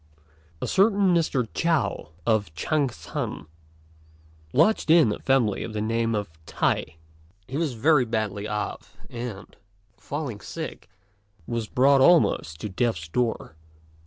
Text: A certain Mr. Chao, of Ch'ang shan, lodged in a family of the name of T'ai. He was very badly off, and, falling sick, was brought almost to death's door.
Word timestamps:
A 0.63 0.65
certain 0.67 1.13
Mr. 1.13 1.47
Chao, 1.53 2.09
of 2.25 2.51
Ch'ang 2.55 2.89
shan, 2.89 3.45
lodged 4.51 4.89
in 4.89 5.11
a 5.11 5.19
family 5.19 5.63
of 5.63 5.73
the 5.73 5.79
name 5.79 6.15
of 6.15 6.27
T'ai. 6.47 6.95
He 7.47 7.55
was 7.55 7.73
very 7.75 8.05
badly 8.05 8.47
off, 8.47 8.97
and, 9.11 9.55
falling 9.99 10.39
sick, 10.41 10.89
was 11.45 11.67
brought 11.67 12.01
almost 12.01 12.59
to 12.61 12.67
death's 12.69 13.09
door. 13.09 13.55